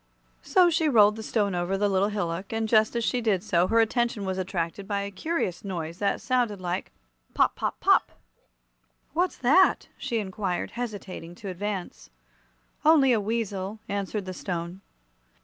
So 0.41 0.71
she 0.71 0.89
rolled 0.89 1.15
the 1.15 1.21
Stone 1.21 1.53
over 1.53 1.77
the 1.77 1.87
little 1.87 2.07
hillock, 2.07 2.51
and 2.51 2.67
just 2.67 2.95
as 2.95 3.03
she 3.03 3.21
did 3.21 3.43
so 3.43 3.67
her 3.67 3.79
attention 3.79 4.25
was 4.25 4.39
attracted 4.39 4.87
by 4.87 5.01
a 5.03 5.11
curious 5.11 5.63
noise 5.63 5.99
that 5.99 6.19
sounded 6.19 6.59
like 6.59 6.91
"Pop! 7.35 7.55
pop! 7.55 7.79
pop!" 7.79 8.11
"What's 9.13 9.37
that?" 9.37 9.89
she 9.99 10.17
inquired, 10.17 10.71
hesitating 10.71 11.35
to 11.35 11.49
advance. 11.49 12.09
"Only 12.83 13.13
a 13.13 13.21
weasel," 13.21 13.77
answered 13.87 14.25
the 14.25 14.33
Stone. 14.33 14.81